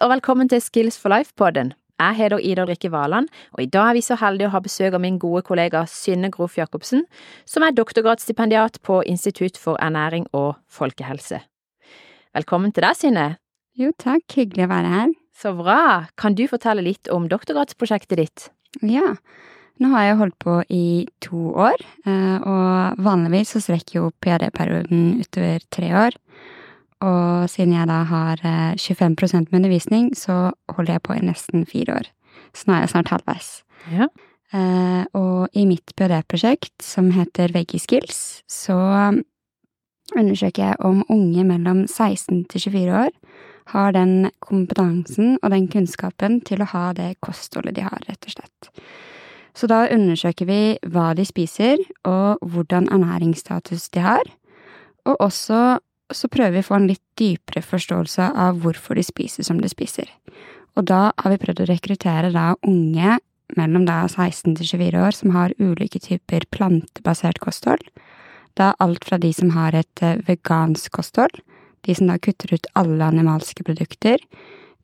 [0.00, 1.74] Og velkommen til Skills for life-podden.
[2.00, 4.94] Jeg heter Ida Rikke Valand, og i dag er vi så heldige å ha besøk
[4.96, 7.02] av min gode kollega Synne Groff Jacobsen,
[7.44, 11.42] som er doktorgradsstipendiat på Institutt for ernæring og folkehelse.
[12.32, 13.26] Velkommen til deg, Synne.
[13.76, 14.24] Jo, takk.
[14.38, 15.12] Hyggelig å være her.
[15.36, 15.82] Så bra.
[16.16, 18.46] Kan du fortelle litt om doktorgradsprosjektet ditt?
[18.80, 19.18] Ja.
[19.84, 20.86] Nå har jeg holdt på i
[21.20, 21.76] to år,
[22.08, 26.18] eh, og vanligvis så strekker jo ph.d.-perioden utover tre år.
[27.00, 28.42] Og siden jeg da har
[28.76, 29.16] 25
[29.50, 32.10] med undervisning, så holder jeg på i nesten fire år.
[32.52, 33.50] Så nå er jeg snart halvveis.
[33.92, 34.10] Ja.
[34.50, 38.76] Uh, og i mitt ph.d.-prosjekt, som heter Veggieskills, så
[40.16, 43.14] undersøker jeg om unge mellom 16 til 24 år
[43.70, 48.34] har den kompetansen og den kunnskapen til å ha det kostholdet de har, rett og
[48.34, 48.70] slett.
[49.54, 54.26] Så da undersøker vi hva de spiser, og hvordan ernæringsstatus de har,
[55.08, 55.80] og også
[56.16, 59.70] så prøver vi å få en litt dypere forståelse av hvorfor de spiser som de
[59.70, 60.08] spiser.
[60.78, 63.18] Og da har vi prøvd å rekruttere da unge
[63.58, 67.82] mellom da 16 til 24 år som har ulike typer plantebasert kosthold.
[68.58, 71.42] Da alt fra de som har et vegansk kosthold,
[71.86, 74.22] de som da kutter ut alle animalske produkter,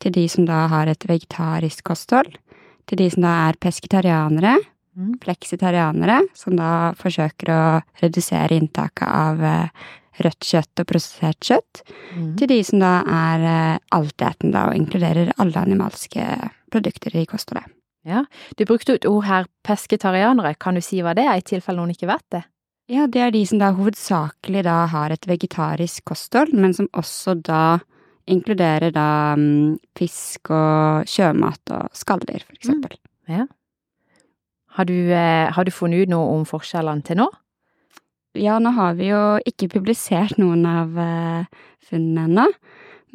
[0.02, 2.36] til de som da har et vegetarisk kosthold,
[2.86, 4.56] til de som da er pesketarianere,
[4.96, 5.18] Mm.
[5.20, 9.42] fleksitarianere, som da forsøker å redusere inntaket av
[10.24, 11.82] rødt kjøtt og prosessert kjøtt,
[12.16, 12.36] Mm.
[12.38, 17.72] til de som da er eh, altetende og inkluderer alle animalske produkter i kostholdet.
[18.06, 18.24] Ja.
[18.56, 20.54] Du brukte et ord her, pesketarianere.
[20.58, 22.44] Kan du si hva det er, i tilfelle noen ikke vet det?
[22.88, 27.34] Ja, det er de som da hovedsakelig da har et vegetarisk kosthold, men som også
[27.42, 27.80] da
[28.30, 32.94] inkluderer da mm, fisk og sjømat og skalldyr, for eksempel.
[33.28, 33.46] Ja.
[34.76, 37.28] Har du, eh, har du funnet ut noe om forskjellene til nå?
[38.36, 41.46] Ja, nå har vi jo ikke publisert noen av eh,
[41.88, 42.46] funnene ennå.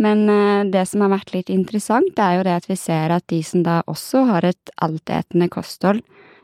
[0.02, 3.28] Men eh, det som har vært litt interessant, er jo det at vi ser at
[3.30, 6.02] de som da også har et altetende kosthold,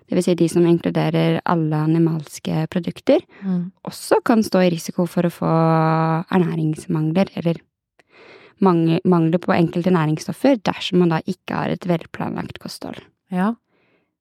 [0.07, 3.71] det vil si de som inkluderer alle animalske produkter, Mm.
[3.83, 5.49] også kan stå i risiko for å få
[6.31, 7.59] ernæringsmangler, eller
[8.61, 13.01] mangler på enkelte næringsstoffer, dersom man da ikke har et velplanlagt kosthold.
[13.31, 13.53] Ja.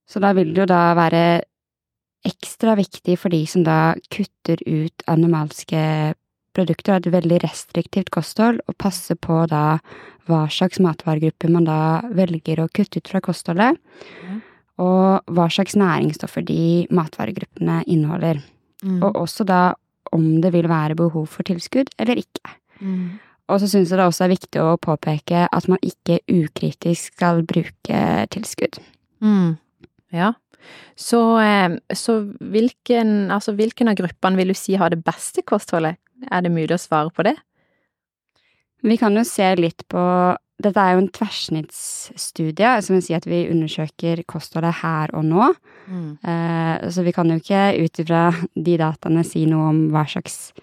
[0.09, 1.23] Så da vil det jo da være
[2.27, 6.15] ekstra viktig for de som da kutter ut animalske
[6.57, 9.79] produkter, og et veldig restriktivt kosthold, og passe på da
[10.27, 11.81] hva slags matvaregrupper man da
[12.17, 13.77] velger å kutte ut fra kostholdet,
[14.27, 14.41] mm.
[14.83, 18.41] og hva slags næringsstoffer de matvaregruppene inneholder.
[18.83, 19.03] Mm.
[19.03, 19.61] Og også da
[20.15, 22.57] om det vil være behov for tilskudd eller ikke.
[22.81, 23.19] Mm.
[23.53, 27.45] Og så syns jeg det også er viktig å påpeke at man ikke ukritisk skal
[27.47, 28.03] bruke
[28.35, 28.81] tilskudd.
[29.23, 29.57] Mm.
[30.15, 30.33] Ja.
[30.97, 36.01] Så, eh, så hvilken, altså hvilken av gruppene vil du si har det beste kostholdet?
[36.33, 37.37] Er det mulig å svare på det?
[38.87, 40.03] Vi kan jo se litt på
[40.57, 45.51] Dette er jo en tverrsnittsstudie, som vil si at vi undersøker kostholdet her og nå.
[45.85, 46.07] Mm.
[46.17, 48.23] Eh, så vi kan jo ikke ut ifra
[48.55, 50.55] de dataene si noe om hva slags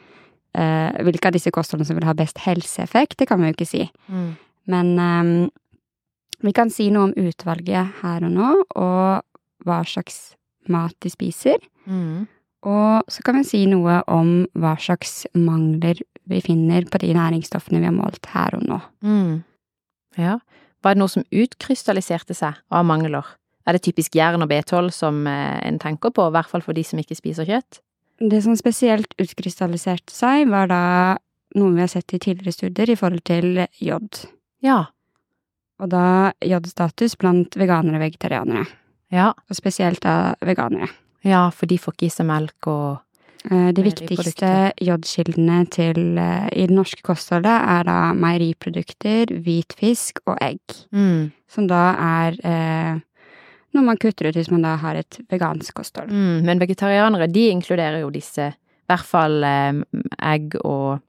[0.57, 3.69] eh, Hvilke av disse kostholdene som vil ha best helseeffekt, det kan vi jo ikke
[3.69, 3.83] si.
[4.09, 4.31] Mm.
[4.73, 5.29] Men eh,
[6.41, 9.21] vi kan si noe om utvalget her og nå, og
[9.67, 10.35] hva slags
[10.71, 11.59] mat de spiser.
[11.85, 12.25] Mm.
[12.63, 15.99] Og så kan vi si noe om hva slags mangler
[16.31, 18.79] vi finner på de næringsstoffene vi har målt her og nå.
[19.03, 19.41] Mm.
[20.19, 20.37] Ja.
[20.83, 23.27] Var det noe som utkrystalliserte seg av mangler?
[23.67, 26.75] Er det typisk jern og B12 som eh, en tenker på, i hvert fall for
[26.75, 27.79] de som ikke spiser kjøtt?
[28.23, 30.81] Det som spesielt utkrystalliserte seg, var da
[31.57, 34.23] noe vi har sett i tidligere studier i forhold til jod.
[34.63, 34.85] Ja.
[35.81, 38.67] Og da jodstatus blant veganere og vegetarianere.
[39.13, 39.29] Ja.
[39.49, 40.89] Og spesielt da veganere.
[41.23, 42.99] Ja, for de får ikke i seg melk og
[43.51, 50.21] Eh, De viktigste jodkildene til, eh, i det norske kostholdet er da meieriprodukter, hvit fisk
[50.25, 50.61] og egg.
[50.93, 51.31] mm.
[51.51, 52.99] Som da er eh,
[53.75, 56.07] noe man kutter ut hvis man da har et vegansk kosthold.
[56.09, 56.45] Mm.
[56.47, 59.73] Men vegetarianere, de inkluderer jo disse, i hvert fall eh,
[60.23, 61.01] egg og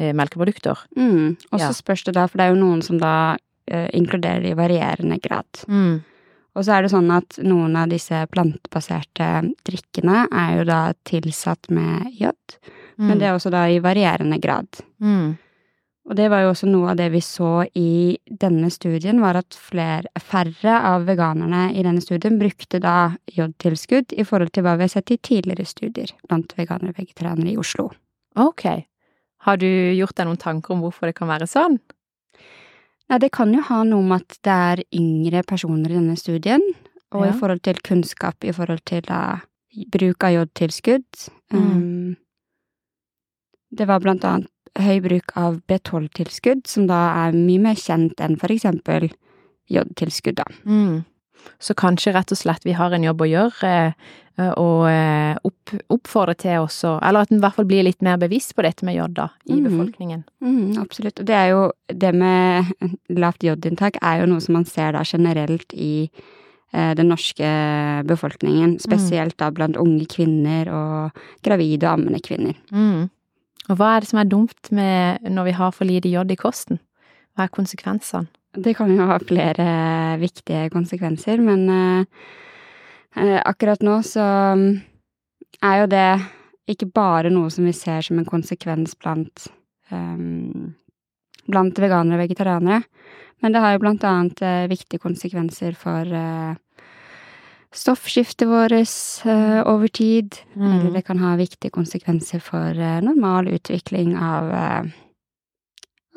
[0.00, 0.78] eh, melkeprodukter.
[0.96, 1.36] Mm.
[1.52, 1.72] Og så Ja.
[1.76, 3.36] spørs det da, for det er jo noen som da
[3.68, 5.44] eh, inkluderer det i varierende grad.
[5.68, 6.00] Mm.
[6.52, 9.28] Og så er det sånn at noen av disse plantebaserte
[9.64, 12.58] drikkene er jo da tilsatt med jod,
[13.00, 14.68] men det er også da i varierende grad.
[15.00, 15.32] mm.
[16.10, 19.54] Og det var jo også noe av det vi så i denne studien, var at
[19.54, 24.88] flere, færre av veganerne i denne studien brukte da jodtilskudd i forhold til hva vi
[24.88, 27.92] har sett i tidligere studier blant veganere og vegetarianere i Oslo.
[28.34, 28.66] Ok.
[29.46, 31.78] Har du gjort deg noen tanker om hvorfor det kan være sånn?
[33.10, 36.62] Nei, det kan jo ha noe med at det er yngre personer i denne studien,
[37.12, 37.30] og Ja.
[37.32, 39.40] i forhold til kunnskap i forhold til da
[39.92, 41.28] bruk av jodtilskudd.
[41.52, 41.58] Mm.
[41.58, 42.16] Um,
[43.72, 48.38] det var blant annet høy bruk av B12-tilskudd, som da er mye mer kjent enn
[48.40, 49.10] for eksempel
[49.68, 50.44] jodtilskudd, da.
[50.64, 51.04] Mm.
[51.62, 53.70] Så kanskje rett og slett vi har en jobb å gjøre,
[54.40, 58.02] eh, og eh, opp, oppfordre til også, eller at en i hvert fall blir litt
[58.04, 59.64] mer bevisst på dette med jod, da, i mm.
[59.68, 60.22] befolkningen.
[60.44, 61.22] Mm, absolutt.
[61.22, 62.72] Og det er jo Det med
[63.22, 67.48] lavt jodinntak er jo noe som man ser da generelt i eh, den norske
[68.08, 68.78] befolkningen.
[68.82, 72.56] Spesielt da blant unge kvinner og gravide og ammende kvinner.
[72.72, 73.10] Mm.
[73.70, 76.38] Og hva er det som er dumt med når vi har for lite jod i
[76.40, 76.80] kosten?
[77.36, 78.28] Hva er konsekvensene?
[78.52, 79.66] Det kan jo ha flere
[80.20, 82.04] viktige konsekvenser, men eh,
[83.16, 84.24] eh, akkurat nå så
[84.58, 84.66] mm,
[85.64, 86.08] er jo det
[86.68, 89.48] ikke bare noe som vi ser som en konsekvens blant
[89.90, 90.74] um,
[91.48, 92.82] blant veganere og vegetarianere,
[93.42, 96.52] men det har jo blant annet uh, viktige konsekvenser for uh,
[97.72, 98.76] stoffskiftet vårt
[99.26, 100.92] uh, over tid, eller Mm.
[100.92, 104.52] det kan ha viktige konsekvenser for normal utvikling av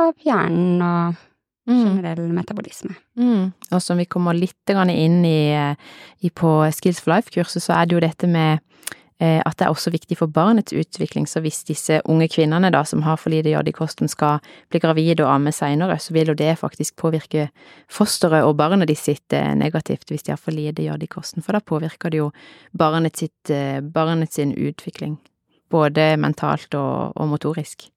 [0.04, 1.24] av hjernen og.
[1.66, 2.94] Generell metabolisme.
[3.18, 3.52] Mm.
[3.72, 5.76] Og som vi kommer litt inn i,
[6.20, 8.60] i på Skills for Life-kurset, så er det jo dette med
[9.20, 11.28] eh, at det er også viktig for barnets utvikling.
[11.28, 14.82] Så hvis disse unge kvinnene da, som har for lite jod i kosten, skal bli
[14.84, 17.50] gravide og amme seinere, så vil jo det faktisk påvirke
[17.92, 21.46] fosteret og barnet de sitt eh, negativt hvis de har for lite jod i kosten.
[21.46, 22.32] For da påvirker det jo
[22.74, 25.18] barnet sitt, eh, barnet sin utvikling.
[25.72, 27.90] Både mentalt og, og motorisk.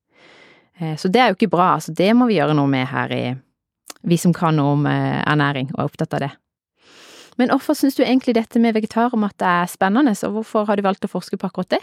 [0.78, 1.72] Så det er jo ikke bra.
[1.74, 3.22] Altså, det må vi gjøre noe med her i
[4.02, 6.32] vi som kan noe om eh, ernæring og er opptatt av det.
[7.38, 11.06] Men hvorfor syns du egentlig dette med vegetarmat er spennende, og hvorfor har du valgt
[11.06, 11.82] å forske på akkurat det?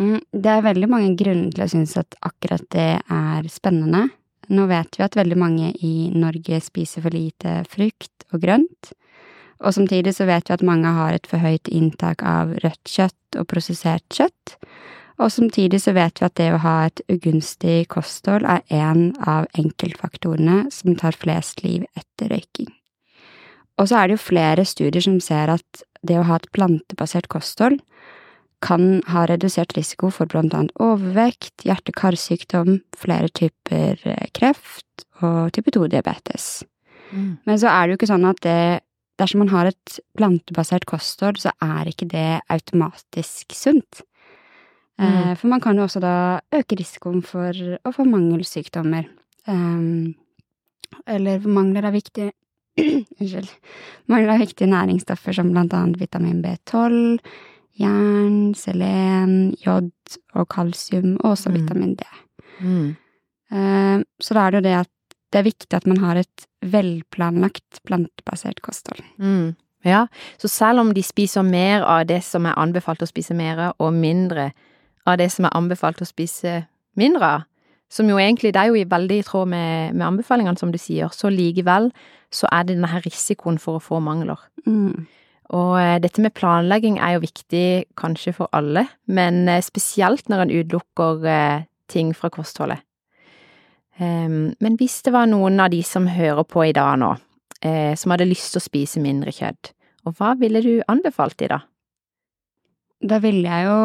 [0.00, 4.06] Mm, det er veldig mange grunner til å synes at akkurat det er spennende.
[4.52, 8.92] Nå vet vi at veldig mange i Norge spiser for lite frukt og grønt.
[9.64, 13.40] Og samtidig så vet vi at mange har et for høyt inntak av rødt kjøtt
[13.40, 14.56] og prosessert kjøtt.
[15.16, 19.48] Og samtidig så vet vi at det å ha et ugunstig kosthold er en av
[19.56, 22.68] enkeltfaktorene som tar flest liv etter røyking.
[23.80, 27.28] Og så er det jo flere studier som ser at det å ha et plantebasert
[27.32, 27.80] kosthold
[28.64, 35.74] kan ha redusert risiko for blant annet overvekt, hjerte-karsykdom, flere typer eh, kreft og type
[35.76, 36.64] 2-diabetes.
[37.46, 38.60] Men så er det jo ikke sånn at det,
[39.20, 44.02] dersom man har et plantebasert kosthold, så er ikke det automatisk sunt.
[44.98, 45.36] Eh, Mm.
[45.36, 49.04] For man kan jo også da øke risikoen for å få mangelsykdommer.
[49.46, 50.14] Um,
[51.06, 52.32] eller mangler av viktige
[53.20, 53.50] Unnskyld.
[54.08, 57.18] Mangler av viktige næringsstoffer som blant annet vitamin B12,
[57.78, 59.90] jern, selen, jod
[60.34, 61.56] og kalsium, og også Mm.
[61.60, 62.04] vitamin D.
[62.60, 62.96] Mm.
[63.52, 64.90] Eh, Så da er det jo det at
[65.32, 69.02] det er viktig at man har et velplanlagt plantebasert kosthold.
[69.18, 69.56] Mm.
[69.84, 70.06] Ja,
[70.38, 73.74] så selv om de spiser mer av det som er anbefalt å spise mer av,
[73.78, 74.52] og mindre av
[75.14, 76.64] det som er anbefalt å spise
[76.98, 77.44] mindre av,
[77.92, 80.78] som jo egentlig, det er jo i veldig i tråd med, med anbefalingene, som du
[80.80, 81.92] sier, så likevel
[82.34, 84.40] så er det denne her risikoen for å få mangler.
[84.66, 85.06] Mm.
[85.54, 87.66] Og eh, dette med planlegging er jo viktig
[87.98, 92.82] kanskje for alle, men eh, spesielt når en utelukker eh, ting fra kostholdet.
[93.96, 97.14] Men hvis det var noen av de som hører på i dag nå,
[97.96, 99.70] som hadde lyst til å spise mindre kjøtt,
[100.04, 101.62] og hva ville du anbefalt de da?
[103.00, 103.78] Da ville jeg jo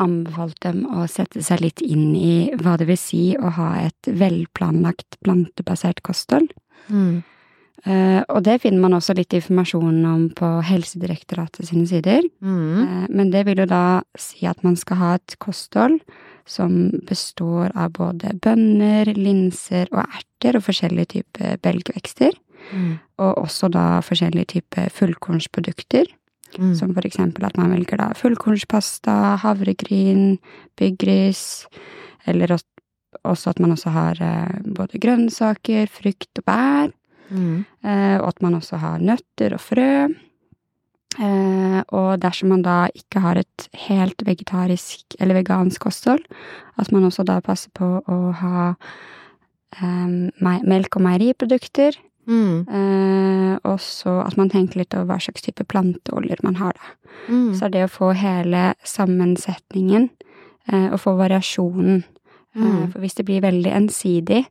[0.00, 4.10] anbefalt dem å sette seg litt inn i hva det vil si å ha et
[4.20, 6.52] velplanlagt plantebasert kosthold.
[7.84, 12.26] Eh, og det finner man også litt informasjon om på Helsedirektoratet sine sider.
[12.44, 12.74] Mm.
[12.76, 15.96] Uh, men det vil jo da si at man skal ha et kosthold
[16.50, 22.36] som består av både bønner, linser og erter og forskjellige typer belgvekster.
[22.74, 22.98] Mm.
[23.22, 26.10] Og også da forskjellige typer fullkornsprodukter.
[26.58, 26.74] Mm.
[26.74, 30.38] Som for eksempel at man velger da fullkornspasta, havregryn,
[30.76, 31.66] byggris,
[32.26, 32.66] eller at-
[33.24, 36.92] også at man også har eh, både grønnsaker, frukt og bær,
[37.30, 37.64] Mm.
[37.84, 40.08] eh, og at man også har nøtter og frø.
[41.20, 46.22] Eh, og dersom man da ikke har et helt vegetarisk eller vegansk kosthold,
[46.78, 48.74] at man også da passer på å ha
[49.80, 51.96] eh, melk- og meieriprodukter,
[52.30, 52.62] Mm.
[52.70, 56.94] Eh, og så at man tenker litt over hva slags type planteoljer man har, da.
[57.28, 57.48] Mm.
[57.58, 60.08] Så det å få hele sammensetningen,
[60.70, 62.04] eh, og få variasjonen.
[62.56, 62.92] Eh, Mm.
[62.92, 64.44] for hvis det blir veldig ensidig,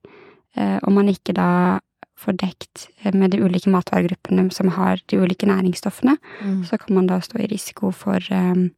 [0.55, 1.79] eh, og man ikke da
[2.17, 6.63] får dekt eh, med de ulike matvaregruppene som har de ulike næringsstoffene, Mm.
[6.65, 8.69] så kan man da stå i risiko for eh,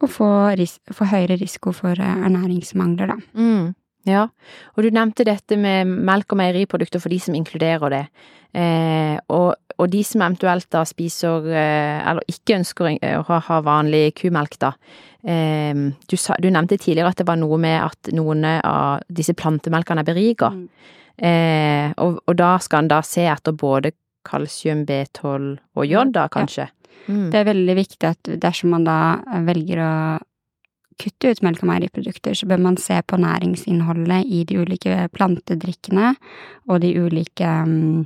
[0.00, 3.16] å få, ris få høyere risiko for eh, ernæringsmangler, da.
[4.04, 4.26] Ja,
[4.74, 8.02] og du nevnte dette med melk og meieriprodukter for de som inkluderer det.
[8.54, 14.12] Eh, og, og, de som eventuelt da spiser, eh, eller ikke ønsker å ha vanlig
[14.20, 14.74] kumelk, da.
[15.24, 15.72] Eh,
[16.04, 20.04] du, sa, du, nevnte tidligere at det var noe med at noen av disse plantemelkene
[20.04, 20.52] er beriga.
[20.52, 20.68] Mm.
[21.14, 23.94] Eh, og, og, da skal en da se etter både
[24.24, 26.68] kalsium, B12 og jod, da kanskje?
[26.68, 26.80] Ja.
[27.04, 27.26] Mm.
[27.32, 28.98] Det er veldig viktig at dersom man da
[29.44, 29.94] velger å
[31.00, 36.14] kutte ut melk- og meieriprodukter, så bør man se på næringsinnholdet i de ulike plantedrikkene
[36.68, 38.04] og de ulike um,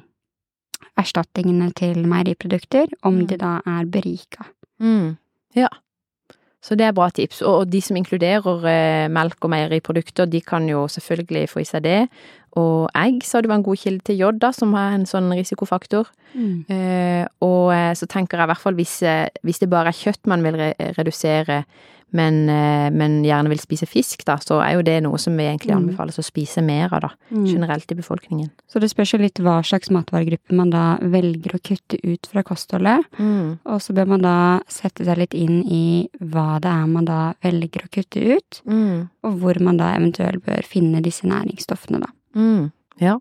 [0.99, 3.27] erstatningene til meieriprodukter, om mm.
[3.31, 4.49] de da er berika.
[4.81, 5.17] Mm.
[5.57, 5.69] Ja.
[6.63, 7.41] Så det er bra tips.
[7.47, 11.85] Og de som inkluderer eh, melk og meieriprodukter, de kan jo selvfølgelig få i seg
[11.87, 12.01] det.
[12.59, 15.31] Og egg sa du var en god kilde til jod, da, som har en sånn
[15.37, 16.11] risikofaktor.
[16.35, 16.65] Mm.
[16.73, 20.01] Eh, og eh, så tenker jeg i hvert fall hvis, eh, hvis det bare er
[20.01, 21.63] kjøtt man vil re redusere,
[22.11, 25.45] men, eh, men, gjerne vil spise fisk, da, så er jo det noe som vi
[25.45, 25.81] egentlig mm.
[25.83, 27.45] anbefales å spise mer av, da, mm.
[27.51, 28.49] generelt i befolkningen.
[28.71, 32.45] Så det spørs jo litt hva slags matvaregruppe man da velger å kutte ut fra
[32.47, 33.05] kostholdet.
[33.19, 33.59] Mm.
[33.69, 34.37] Og så bør man da
[34.73, 39.09] sette seg litt inn i hva det er man da velger å kutte ut, mm.
[39.29, 42.13] og hvor man da eventuelt bør finne disse næringsstoffene, da.
[42.39, 42.69] Mm.
[43.03, 43.19] Ja.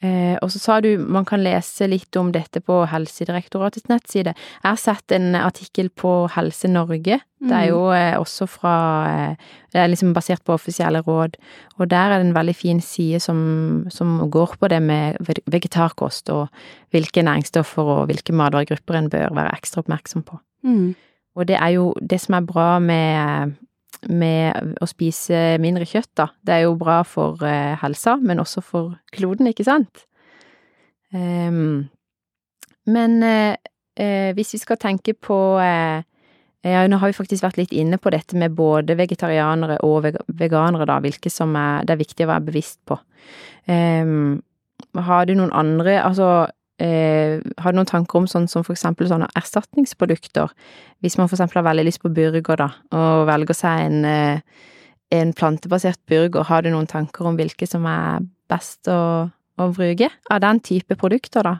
[0.00, 4.32] Eh, og så sa du man kan lese litt om dette på Helsedirektoratets nettside.
[4.32, 7.18] Jeg har sett en artikkel på Helse Norge.
[7.40, 7.68] Det er mm.
[7.68, 8.76] jo eh, også fra
[9.10, 11.36] eh, Det er liksom basert på offisielle råd.
[11.78, 16.32] Og der er det en veldig fin side som, som går på det med vegetarkost
[16.32, 16.48] og
[16.90, 20.40] hvilke næringsstoffer og hvilke matvaregrupper en bør være ekstra oppmerksom på.
[20.64, 20.94] Mm.
[21.36, 23.54] Og det er jo det som er bra med
[24.08, 26.30] med å spise mindre kjøtt, da.
[26.40, 30.06] Det er jo bra for eh, helsa, men også for kloden, ikke sant?
[31.12, 31.90] Um,
[32.90, 33.56] men eh,
[33.98, 36.06] eh, hvis vi skal tenke på eh,
[36.60, 40.86] ja, nå har vi faktisk vært litt inne på dette med både vegetarianere og veganere,
[40.88, 42.98] da, hvilke som er, det er viktig å være bevisst på.
[43.64, 44.42] Um,
[44.96, 49.08] har du noen andre, altså eh, har du noen tanker om sånn som for eksempel
[49.10, 50.52] sånne erstatningsprodukter?
[51.04, 54.68] Hvis man for eksempel har veldig lyst på burger, da, og velger seg en, eh,
[55.16, 60.10] en plantebasert burger, har du noen tanker om hvilke som er best å, å bruke
[60.30, 61.58] av den type produkter, da?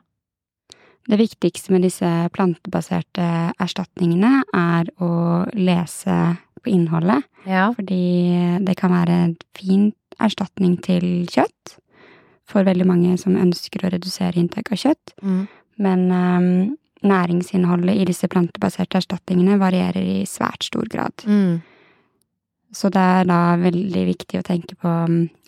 [1.10, 3.24] Det viktigste med disse plantebaserte
[3.58, 6.16] erstatningene er å lese
[6.60, 7.24] på innholdet.
[7.48, 7.70] Ja.
[7.72, 9.88] Fordi det kan være en fin
[10.20, 11.79] erstatning til kjøtt
[12.50, 15.14] for veldig mange som ønsker å redusere inntak av kjøtt.
[15.22, 15.42] Mm.
[15.80, 16.52] Men um,
[17.06, 21.24] næringsinnholdet i disse plantebaserte erstatningene varierer i svært stor grad.
[21.26, 21.60] Mm.
[22.70, 24.90] Så det er da veldig viktig å tenke på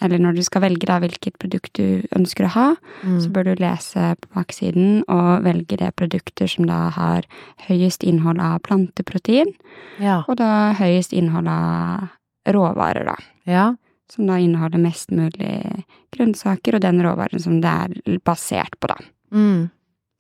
[0.03, 2.65] Eller når du skal velge da hvilket produkt du ønsker å ha,
[3.05, 3.21] mm.
[3.23, 7.29] så bør du lese på baksiden og velge det produkter som da har
[7.69, 9.55] høyest innhold av planteprotein,
[10.03, 10.25] ja.
[10.27, 12.11] og da høyest innhold av
[12.51, 13.17] råvarer, da.
[13.47, 13.69] Ja
[14.13, 18.99] som da inneholder mest mulig grønnsaker, og den råvaren som det er basert på, da.
[19.33, 19.71] Mm.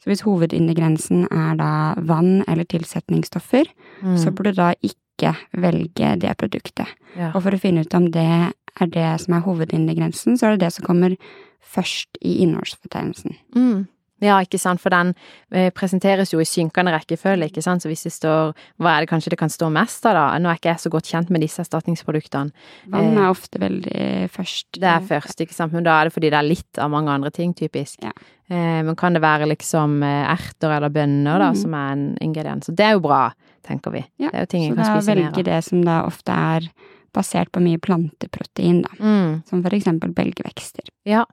[0.02, 1.72] Så hvis hovedingrediensen er da
[2.08, 3.68] vann eller tilsetningsstoffer,
[4.02, 4.16] mm.
[4.18, 6.90] så burde du da ikke velge det produktet.
[7.14, 7.30] Ja.
[7.36, 10.64] Og for å finne ut om det er det som er hovedingrediensen, så er det
[10.64, 11.14] det som kommer
[11.62, 13.36] først i innholdsfortegnelsen.
[13.54, 13.84] Mm.
[14.22, 15.12] Ja, ikke sant, for den
[15.50, 18.52] eh, presenteres jo i synkende rekkefølge, ikke sant, så hvis det står
[18.82, 20.26] hva er det kanskje det kan stå mest av, da?
[20.38, 22.54] Nå er ikke jeg så godt kjent med disse erstatningsproduktene.
[22.92, 24.78] Vann er eh, ofte veldig først.
[24.78, 27.12] Det er først, ikke sant, men da er det fordi det er litt av mange
[27.14, 27.98] andre ting, typisk.
[28.06, 28.14] Ja.
[28.46, 31.60] Eh, men kan det være liksom erter eller bønner, da, mm.
[31.64, 32.70] som er en ingrediens?
[32.70, 33.26] Så det er jo bra,
[33.66, 34.06] tenker vi.
[34.22, 35.04] Ja, det er jo ting en kan spise mer av.
[35.04, 36.72] Så da velger det som da ofte er
[37.12, 38.96] basert på mye planteprotein, da.
[38.98, 39.42] Mm.
[39.48, 40.86] Som for eksempel belgvekster.
[41.08, 41.26] Ja.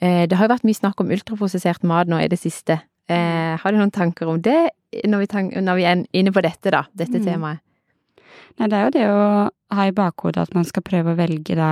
[0.00, 2.80] Eh, det har jo vært mye snakk om ultraprosessert mat nå i det siste.
[3.10, 4.70] Eh, har du noen tanker om det
[5.06, 6.84] når vi, når vi er inne på dette, da?
[6.96, 7.26] Dette mm.
[7.26, 7.62] temaet?
[8.58, 9.24] Nei, det er jo det å
[9.76, 11.70] ha i bakhodet at man skal prøve å velge da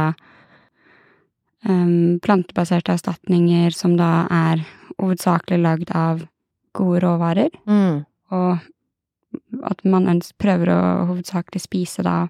[1.67, 4.63] um, plantebaserte erstatninger som da er
[4.97, 6.23] hovedsakelig lagd av
[6.79, 7.51] gode råvarer.
[7.69, 8.05] Mm.
[8.35, 10.81] Og at man prøver å
[11.11, 12.23] hovedsakelig spise da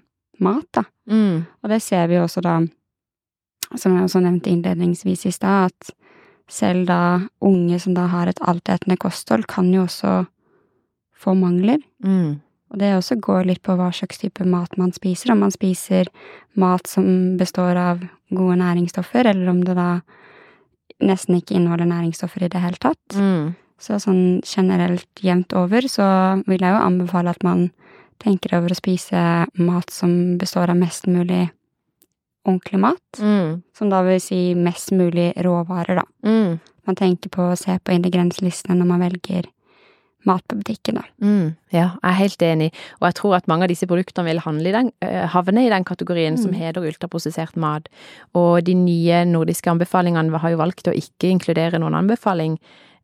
[0.43, 0.83] mat, da.
[1.09, 1.45] Mm.
[1.63, 2.59] Og det ser vi også da
[3.77, 5.91] som jeg også nevnte innledningsvis i stad, at
[6.49, 10.23] selv da unge som da har et altetende kosthold, kan jo også
[11.19, 11.81] få mangler.
[12.03, 12.39] Mm.
[12.69, 16.09] Og det også går litt på hva slags type mat man spiser, om man spiser
[16.59, 19.89] mat som består av gode næringsstoffer, eller om det da
[21.05, 23.17] nesten ikke inneholder næringsstoffer i det hele tatt.
[23.17, 23.55] Mm.
[23.79, 26.05] Så sånn generelt jevnt over så
[26.49, 27.69] vil jeg jo anbefale at man
[28.19, 29.21] tenker over å spise
[29.55, 31.47] mat som består av mest mulig
[32.47, 33.19] ordentlig mat.
[33.19, 33.61] Mm.
[33.75, 36.05] Som da vil si mest mulig råvarer, da.
[36.25, 36.59] Mm.
[36.87, 39.49] Man tenker på å se på ingredienslistene når man velger
[40.27, 41.03] mat på butikken, da.
[41.23, 42.67] Mm, ja, jeg er helt enig,
[42.99, 45.85] og jeg tror at mange av disse produktene vil i den, øh, havne i den
[45.85, 46.59] kategorien som Mm.
[46.59, 47.87] heter ultraprosessert mat.
[48.35, 52.59] Og de nye nordiske anbefalingene har jo valgt å ikke inkludere noen anbefaling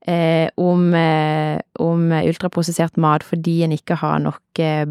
[0.08, 4.86] eh, om, eh, om ultraprosessert mat fordi en ikke har nok eh,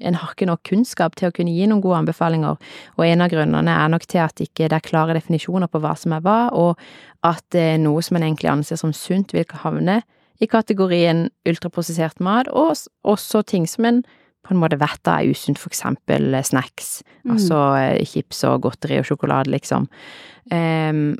[0.00, 2.58] en har ikke nok kunnskap til å kunne gi noen gode anbefalinger,
[2.96, 5.94] og en av grunnene er nok til at ikke det er klare definisjoner på hva
[5.98, 6.78] som er hva, og
[7.26, 10.02] at eh, noe som en egentlig anser som sunt, vil havne
[10.40, 12.76] i kategorien ultraprosessert mat, og
[13.08, 14.02] også ting som en
[14.46, 17.32] på en måte vet er usunt, for eksempel eh, snacks, Mm.
[17.34, 19.88] altså eh, chips og godteri og sjokolade, liksom.
[20.54, 21.16] Ehm,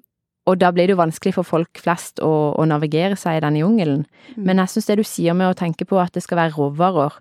[0.47, 3.65] og da blir det jo vanskelig for folk flest å, å navigere seg i denne
[3.65, 4.05] jungelen.
[4.37, 4.45] Mm.
[4.47, 7.17] Men jeg syns det du sier med å tenke på at det skal være råvarer,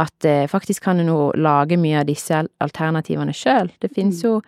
[0.00, 3.68] at eh, faktisk kan en jo lage mye av disse alternativene sjøl.
[3.84, 4.16] Det Mm.
[4.24, 4.40] jo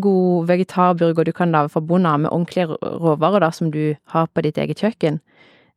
[0.00, 4.26] god vegetarburger du kan lage fra bunnen av med ordentlige råvarer da, som du har
[4.26, 5.20] på ditt eget kjøkken.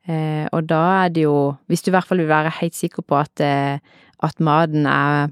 [0.08, 3.06] Eh, og da er det jo, hvis du i hvert fall vil være helt sikker
[3.06, 3.78] på at, eh,
[4.24, 5.30] at maten er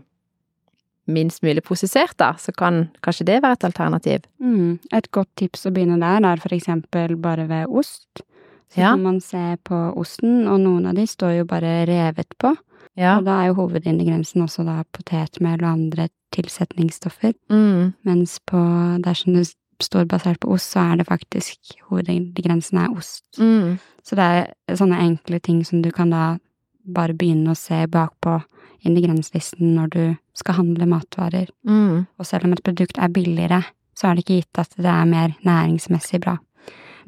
[1.10, 4.26] minst mulig prosessert, da, så kan kanskje det være et alternativ.
[4.42, 4.80] Mm.
[4.94, 8.24] Et godt tips å begynne der er for eksempel bare ved ost.
[8.70, 8.92] Så Ja.
[8.94, 12.56] kan man se på osten, og noen av de står jo bare revet på.
[12.96, 13.18] Ja.
[13.18, 17.34] Og da er jo hovedingrediensen også da potetmel og andre tilsetningsstoffer.
[17.50, 17.94] Mm.
[18.06, 18.60] Mens på
[19.02, 19.48] dersom det
[19.82, 21.58] står basert på ost, så er det faktisk
[21.90, 23.24] hovedingrediensen er ost.
[23.40, 23.80] Mm.
[24.04, 24.26] Så det
[24.68, 26.38] er sånne enkle ting som du kan da
[26.86, 28.40] bare begynne å se bakpå
[28.86, 31.50] ingredienslisten når du skal handle matvarer.
[31.68, 32.06] Mm.
[32.20, 33.64] Og selv om et produkt er billigere,
[33.98, 36.38] så er det ikke gitt at det er mer næringsmessig bra.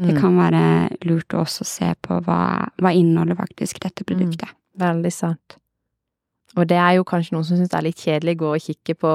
[0.02, 0.20] Det Mm.
[0.22, 4.50] kan være lurt å også se på hva, hva inneholder faktisk dette produktet.
[4.80, 5.58] Veldig sant.
[6.60, 8.64] Og det er jo kanskje noen som syns det er litt kjedelig å gå og
[8.66, 9.12] kikke på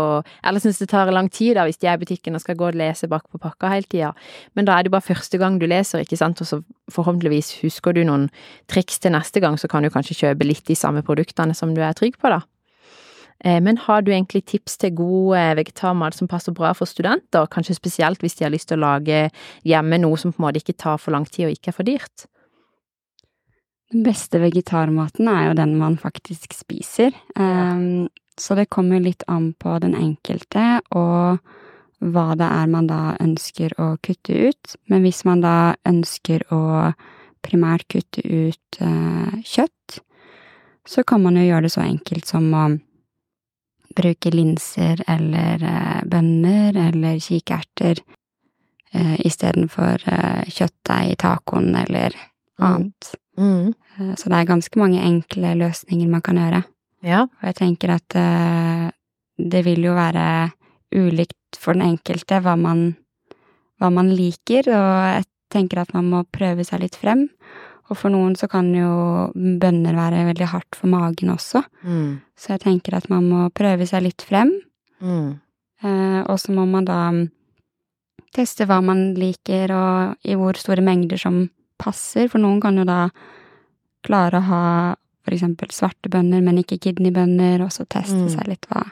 [0.46, 2.70] Eller syns det tar lang tid da, hvis de er i butikken og skal gå
[2.70, 4.12] og lese bak på pakka hele tida.
[4.56, 6.62] Men da er det bare første gang du leser, ikke sant, og så
[6.92, 8.28] forhåpentligvis husker du noen
[8.72, 11.82] triks til neste gang, så kan du kanskje kjøpe litt de samme produktene som du
[11.84, 12.40] er trygg på, da.
[13.44, 17.46] Eh, Men har du egentlig tips til god eh, vegetarmat som passer bra for studenter,
[17.52, 19.26] kanskje spesielt hvis de har lyst til å lage
[19.64, 21.84] hjemme noe som på en måte ikke tar for lang tid og ikke er for
[21.84, 22.30] dyrt?
[23.92, 27.14] Den beste vegetarmaten er jo den man faktisk spiser.
[27.38, 28.08] Um,
[28.38, 31.38] så det kommer litt an på den enkelte og
[32.04, 34.74] hva det er man da ønsker å kutte ut.
[34.92, 36.92] Men hvis man da ønsker å
[37.46, 40.00] primært kutte ut eh, kjøtt,
[40.86, 42.66] så kan man jo gjøre det så enkelt som å
[43.96, 48.02] bruke linser eller eh, bønner eller kikerter
[48.92, 50.04] uh, istedenfor
[50.52, 52.18] kjøttdeig i tacoen eller
[52.56, 52.66] Mm.
[52.72, 53.14] annet.
[53.38, 53.74] Mm.
[54.00, 56.64] Eh, Så det er ganske mange enkle løsninger man kan gjøre.
[57.02, 57.22] Ja.
[57.22, 58.90] Og jeg tenker at eh,
[59.38, 60.52] det vil jo være
[60.96, 62.96] ulikt for den enkelte hva man,
[63.80, 67.28] hva man liker, og jeg tenker at man må prøve seg litt frem.
[67.88, 72.20] Og for noen så kan jo bønner være veldig hardt for magen også, Mm.
[72.36, 74.50] så jeg tenker at man må prøve seg litt frem.
[75.00, 75.38] Mm.
[75.84, 77.12] Eh, og så må man da
[78.34, 82.84] teste hva man liker, og i hvor store mengder som passer, for noen kan jo
[82.84, 83.08] da
[84.06, 84.62] klare å ha
[85.26, 88.28] for eksempel svarte bønner, men ikke kidneybønner, og så teste Mm.
[88.30, 88.84] seg litt hva,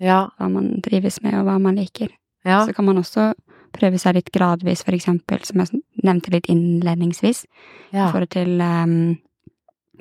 [0.00, 0.28] Ja.
[0.38, 2.08] hva man trives med, og hva man liker.
[2.44, 2.66] Ja.
[2.66, 3.34] Så kan man også
[3.72, 7.44] prøve seg litt gradvis, for eksempel, som jeg nevnte litt innledningsvis,
[7.92, 8.10] i Ja.
[8.10, 9.18] forhold til um,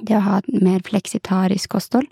[0.03, 2.07] det å ha et mer fleksitarisk kosthold,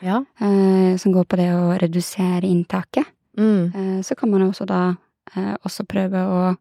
[0.00, 0.24] ja.
[0.40, 3.04] eh, som går på det å redusere inntaket.
[3.36, 3.74] Mm.
[3.74, 4.96] Uh, så kan man jo også da
[5.36, 6.56] uh, også prøve å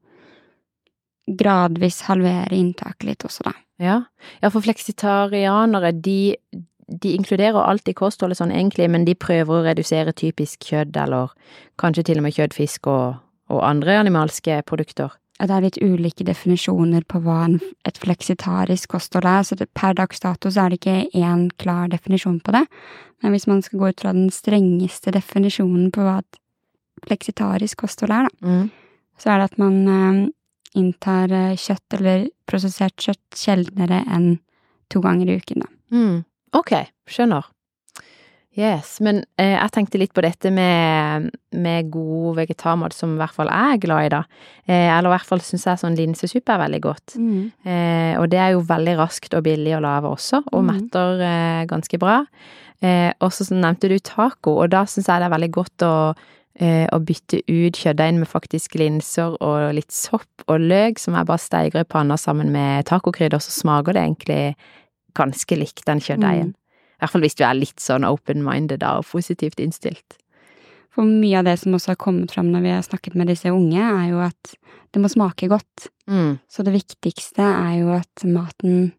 [1.27, 3.53] gradvis halvere inntaket litt også, da.
[3.79, 3.97] Ja.
[4.41, 6.35] ja, for fleksitarianere, de,
[6.87, 11.33] de inkluderer alt i kostholdet sånn egentlig, men de prøver å redusere typisk kjøtt, eller
[11.77, 13.19] kanskje til og med kjøtt, fisk og,
[13.53, 15.13] og andre animalske produkter.
[15.37, 19.67] Ja, Det er litt ulike definisjoner på hva en, et fleksitarisk kosthold er, så det,
[19.77, 22.63] per dags dato så er det ikke én klar definisjon på det.
[23.21, 26.41] Men hvis man skal gå ut fra den strengeste definisjonen på hva et
[27.05, 28.71] fleksitarisk kosthold er, da, Mm.
[29.19, 30.29] så er det at man eh,
[30.77, 34.37] inntar eh, kjøtt eller prosessert kjøtt sjeldnere enn
[34.91, 35.71] to ganger i uken, da.
[35.93, 36.17] Mm.
[36.55, 36.73] Ok,
[37.11, 37.47] skjønner.
[38.57, 43.35] Yes, men eh, jeg tenkte litt på dette med, med god vegetarmat som i hvert
[43.35, 44.21] fall jeg er glad i, da.
[44.65, 47.17] Eh, eller i hvert fall syns jeg sånn linsesuppe er veldig godt.
[47.69, 50.71] Eh, og det er jo veldig raskt og billig å lage også, og mm.
[50.71, 52.23] metter eh, ganske bra.
[52.81, 55.93] Eh, og så nevnte du taco, og da syns jeg det er veldig godt å,
[56.59, 61.29] eh, å bytte ut kjøttdeigen med faktisk linser og litt sopp og løk, som jeg
[61.29, 64.41] bare steiger i panna sammen med tacokrydder, så smaker det egentlig
[65.17, 66.53] ganske likt den kjøttdeigen.
[66.97, 70.17] I hvert fall hvis du er litt sånn open-minded og positivt innstilt.
[70.93, 73.51] For mye av det som også har kommet fram når vi har snakket med disse
[73.53, 74.55] unge, er jo at
[74.95, 75.91] det må smake godt.
[76.09, 76.39] Mm.
[76.49, 78.95] Så det viktigste er jo at maten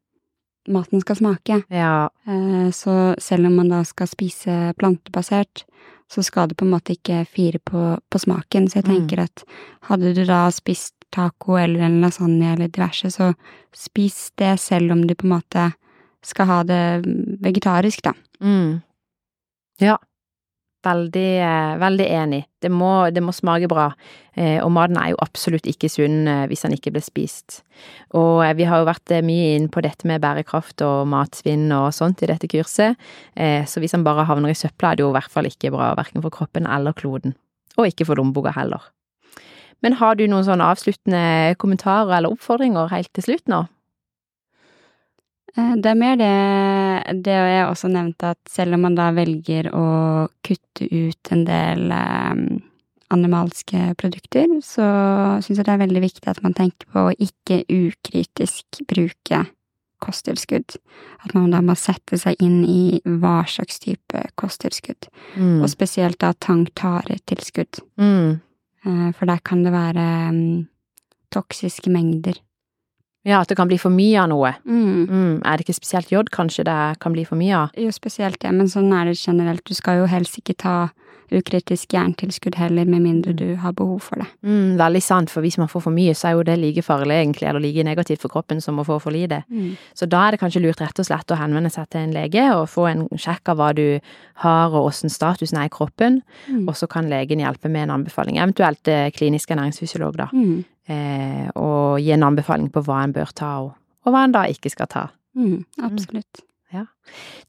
[0.68, 1.62] maten skal smake.
[1.73, 2.11] Ja.
[2.29, 5.64] Eh, Så selv om man da skal spise plantebasert,
[6.11, 8.68] så skal det på en måte ikke fire på, på smaken.
[8.68, 8.94] Så jeg Mm.
[8.94, 9.44] tenker at
[9.90, 13.35] hadde du da spist taco eller en lasagne eller diverse, så
[13.73, 15.73] spis det selv om du på en måte
[16.23, 17.05] skal ha det
[17.40, 18.12] vegetarisk, da.
[18.40, 18.81] Mm.
[19.81, 19.97] Ja.
[20.88, 22.44] Veldig, eh, veldig enig.
[22.62, 23.90] Det må, det må smake bra.
[24.35, 27.61] Eh, og maten er jo absolutt ikke sunn eh, hvis den ikke blir spist.
[28.16, 32.22] Og vi har jo vært mye inn på dette med bærekraft og matsvinn og sånt
[32.24, 32.96] i dette kurset.
[33.38, 35.92] Så hvis den bare havner i søpla, er det jo i hvert fall ikke bra,
[35.98, 37.37] verken for kroppen eller kloden.
[37.77, 38.88] Og ikke for lommeboka heller.
[39.85, 43.66] Men har du noen sånne avsluttende kommentarer eller oppfordringer helt til slutt nå?
[45.55, 46.35] Det er mer det,
[47.12, 49.87] det jeg også nevnte, at selv om man da velger å
[50.44, 52.42] kutte ut en del eh,
[53.14, 54.88] animalske produkter, så
[55.44, 59.44] syns jeg det er veldig viktig at man tenker på å ikke ukritisk bruke
[60.05, 60.77] kosttilskudd.
[61.25, 65.09] At man da må sette seg inn i hva slags type kosttilskudd.
[65.37, 65.62] Mm.
[65.62, 67.81] Og spesielt da tang-tare-tilskudd.
[68.01, 68.38] Mm.
[68.85, 70.68] Eh, For der kan det være mm,
[71.35, 72.38] toksiske mengder.
[73.26, 74.54] Ja, at det kan bli for mye av noe.
[74.64, 75.09] Mm.
[75.09, 75.42] Mm.
[75.44, 77.70] Er det ikke spesielt jod kanskje det kan bli for mye av?
[77.76, 79.64] Jo, spesielt det, men sånn er det generelt.
[79.64, 80.88] Du skal jo helst ikke ta
[81.31, 84.26] ukritisk jerntilskudd heller, med mindre du har behov for det.
[84.48, 87.18] Mm, veldig sant, for hvis man får for mye, så er jo det like farlig
[87.18, 89.42] egentlig, eller like negativt for kroppen som å få for lite.
[89.92, 92.46] Så da er det kanskje lurt rett og slett å henvende seg til en lege
[92.57, 94.00] og få en sjekk av hva du
[94.44, 96.66] har og åssen statusen er i kroppen, Mm.
[96.68, 100.64] og så kan legen hjelpe med en anbefaling, eventuelt eh, klinisk ernæringsfysiolog, da, Mm.
[100.88, 103.72] Eh, og gi en anbefaling på hva en bør ta, og,
[104.05, 105.09] og hva en da ikke skal ta.
[105.38, 105.64] Mm.
[105.85, 106.44] Absolutt.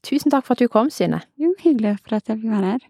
[0.02, 1.20] Tusen takk for at du kom, Synne.
[1.40, 2.80] Jo, hyggelig for at jeg fikk være her.